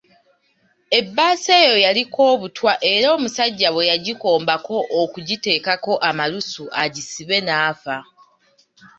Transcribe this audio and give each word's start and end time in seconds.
Ebbaasa 0.99 1.51
eyo 1.63 1.75
yaliko 1.85 2.19
obutwa 2.33 2.73
era 2.91 3.07
omusajja 3.15 3.69
bwe 3.71 3.89
yagikombako 3.91 4.75
okuteekako 5.01 5.93
amalusu 6.09 6.63
agisibe 6.81 7.37
n’afa. 7.45 7.97